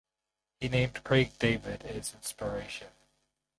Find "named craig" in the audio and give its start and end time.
0.67-1.37